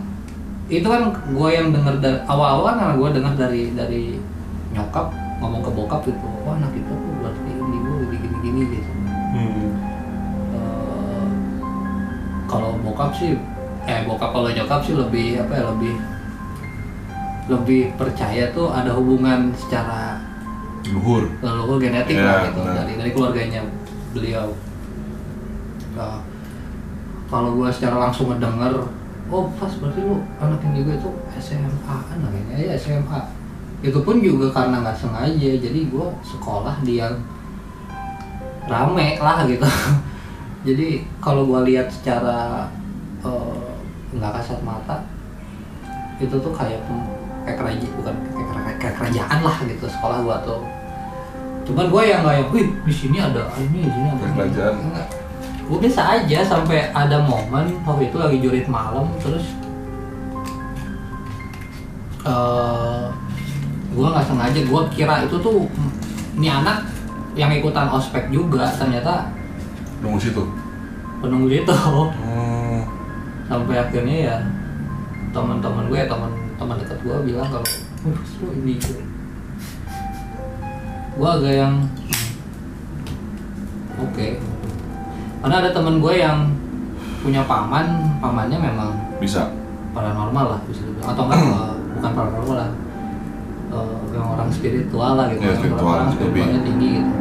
[0.68, 4.20] itu kan gua yang denger dari awal-awal karena gua dengar dari dari
[4.70, 8.92] nyokap ngomong ke bokap gitu wah anak kita tuh berarti indigo gini gini gini gitu
[9.28, 9.70] Hmm.
[10.50, 11.28] Eh,
[12.46, 13.36] kalau bokap sih
[13.84, 15.94] eh bokap kalau nyokap sih lebih apa ya lebih
[17.48, 20.20] lebih percaya tuh ada hubungan secara
[20.86, 21.28] Luhur.
[21.38, 22.76] leluhur genetik Ya, lah gitu benar.
[22.78, 23.62] dari dari keluarganya
[24.12, 24.48] beliau
[25.94, 26.22] Nah,
[27.28, 28.88] kalau gua secara langsung ngedenger
[29.28, 31.68] oh pas berarti lu anak indigo itu SMA
[32.02, 33.20] kan namanya ya SMA
[33.80, 37.14] itu pun juga karena nggak sengaja jadi gua sekolah di yang
[38.68, 39.64] rame lah gitu.
[40.68, 40.88] Jadi
[41.24, 42.68] kalau gua lihat secara
[43.22, 43.68] eh,
[44.12, 45.08] nggak kasat mata
[46.18, 46.82] itu tuh kayak
[47.46, 50.60] kayak kerajaan bukan kayak, kera- kayak kerajaan lah gitu sekolah gua tuh.
[51.64, 54.76] Cuman gua yang kayak wih di sini ada ini di sini ada Kayak ini." kerajaan.
[55.68, 59.44] Gua biasa aja sampai ada momen waktu itu lagi jurit malam terus
[62.24, 63.04] eh
[63.92, 65.68] gua nggak sengaja gua kira itu tuh
[66.36, 66.86] ini anak
[67.34, 69.28] yang ikutan ospek juga ternyata
[70.00, 70.44] Nunggu situ.
[71.18, 72.82] penunggu itu Oh.
[73.48, 74.38] sampai akhirnya ya
[75.30, 77.66] teman-teman gue teman teman dekat gue bilang kalau
[78.06, 79.02] "Wah, lu ini gue
[81.16, 82.30] gue agak yang hmm,
[84.00, 84.28] oke
[85.38, 86.38] karena ada teman gue yang
[87.20, 87.86] punya paman
[88.18, 89.50] pamannya memang Bisa.
[89.92, 91.08] paranormal lah bisa dibilang.
[91.12, 92.70] Atau enggak eh, bukan paranormal lah.
[93.68, 95.40] Eh, yang orang spiritual lah gitu.
[95.40, 96.18] Ya, Orang- spiritual, orang lebih.
[96.18, 97.12] spiritualnya tinggi gitu.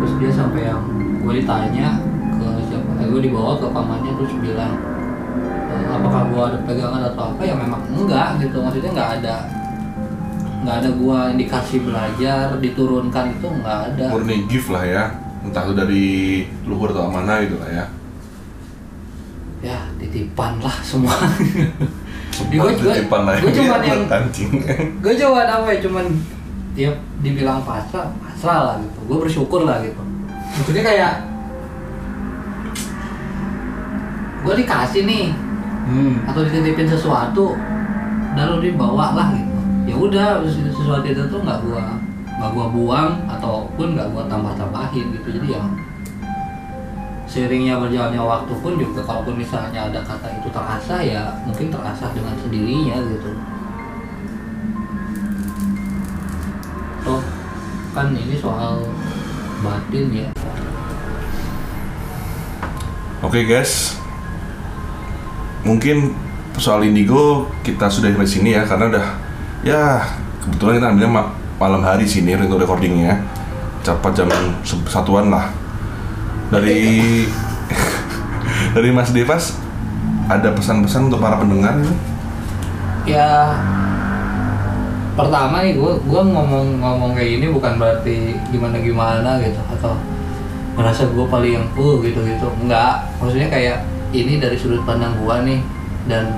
[0.00, 0.82] Terus dia sampai yang
[1.20, 1.88] gue ditanya
[2.34, 4.74] ke siapa eh, gue dibawa ke pamannya terus bilang
[5.70, 7.42] "Eh, apakah gue ada pegangan atau apa?
[7.42, 8.56] Ya memang enggak gitu.
[8.58, 9.36] Maksudnya nggak ada
[10.60, 14.06] nggak ada gua indikasi belajar diturunkan itu nggak ada.
[14.12, 15.04] Murni gift lah ya.
[15.40, 16.06] Entah itu dari
[16.62, 17.84] luhur atau mana gitu lah ya.
[19.62, 21.12] ya titipan lah semua.
[22.56, 22.96] Gua juga-
[23.36, 24.08] gua cuman ya, yang-
[24.96, 26.06] gue coba apa ya cuman
[26.72, 26.88] dia
[27.20, 28.98] dibilang pasrah pasrah lah gitu.
[29.04, 30.00] Gue bersyukur lah gitu.
[30.56, 31.12] Maksudnya kayak
[34.40, 35.26] gue dikasih nih
[35.80, 36.22] Hmm.
[36.22, 37.56] atau dititipin sesuatu
[38.32, 39.52] lalu dibawa lah gitu.
[39.84, 41.99] Ya udah sesu- sesuatu itu tuh nggak gua
[42.40, 45.28] nggak gua buang ataupun nggak gua tambah tambahin gitu.
[45.36, 45.68] Jadi yang
[47.28, 52.32] seiringnya berjalannya waktu pun juga kalaupun misalnya ada kata itu terasa ya mungkin terasa dengan
[52.40, 53.30] sendirinya gitu.
[57.04, 57.22] Toh
[57.92, 58.88] kan ini soal
[59.60, 60.28] batin ya.
[63.20, 64.00] Oke guys,
[65.60, 66.16] mungkin
[66.56, 69.06] soal indigo kita sudah di sini ya karena udah
[69.60, 70.02] ya
[70.40, 73.20] kebetulan kita ambilnya malam hari sini untuk recordingnya.
[73.84, 74.28] Cepat jam
[74.64, 75.52] satuan lah.
[76.48, 76.80] Dari
[78.74, 79.60] dari Mas Devas
[80.26, 82.10] ada pesan-pesan untuk para pendengar ini?
[83.08, 83.56] ya
[85.16, 89.96] pertama nih gue gua ngomong ngomong kayak gini bukan berarti gimana gimana gitu atau
[90.76, 95.60] merasa gue paling uh gitu gitu enggak maksudnya kayak ini dari sudut pandang gue nih
[96.08, 96.32] dan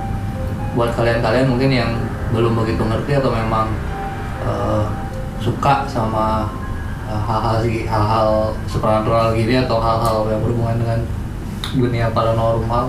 [0.73, 1.91] buat kalian-kalian mungkin yang
[2.33, 3.69] belum begitu ngerti atau memang
[4.43, 4.83] eh,
[5.43, 6.47] suka sama
[7.03, 8.29] eh, hal-hal segi- hal-hal
[8.65, 10.99] supernatural gini atau hal-hal yang berhubungan dengan
[11.73, 12.85] dunia paranormal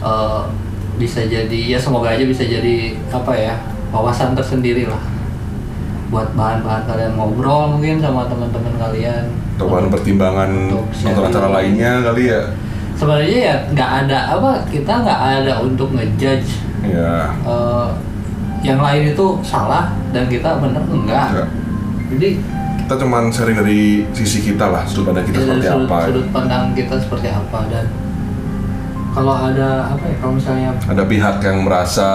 [0.00, 0.42] eh,
[0.96, 2.76] bisa jadi ya semoga aja bisa jadi
[3.10, 3.54] apa ya
[3.90, 5.02] wawasan tersendiri lah
[6.06, 9.24] buat bahan-bahan kalian ngobrol mungkin sama teman-teman kalian
[9.56, 10.50] Atau bahan pertimbangan
[10.94, 11.26] sharing.
[11.26, 12.40] acara lainnya kali ya?
[12.94, 17.88] sebenarnya ya nggak ada apa kita nggak ada untuk ngejudge Ya, eh,
[18.66, 21.48] yang lain itu salah dan kita bener enggak enggak.
[22.10, 22.30] jadi
[22.86, 25.98] Kita cuman sharing dari sisi kita lah, sudut pandang kita dari seperti sudut, apa.
[26.06, 27.86] sudut pandang kita seperti apa dan
[29.10, 32.08] kalau ada apa ya kalau misalnya ada pihak yang merasa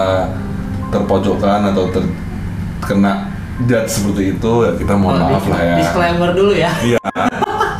[0.88, 3.28] terpojokkan atau terkena
[3.68, 7.00] judge seperti itu ya kita mohon oh, maaf lah ya disclaimer dulu ya iya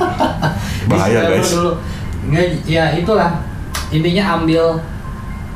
[0.91, 1.73] bahaya guys dulu.
[2.23, 3.41] Nggak, ya itulah
[3.89, 4.79] intinya ambil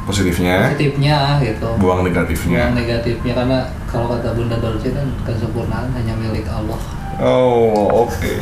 [0.06, 0.70] positifnya?
[0.70, 1.68] Positifnya gitu.
[1.76, 2.70] Buang negatifnya?
[2.70, 3.59] Yang negatifnya karena
[3.90, 6.78] kalau kata Bunda Dorce kan kesempurnaan hanya milik Allah.
[7.18, 8.32] Oh oke.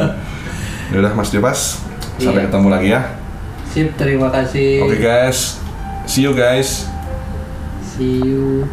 [0.90, 1.78] Udah mas Depas
[2.18, 2.46] sampai Iya.
[2.50, 3.00] ketemu lagi ya.
[3.70, 4.82] Sip terima kasih.
[4.82, 5.62] Oke guys.
[6.04, 6.90] See you guys.
[7.94, 8.66] See you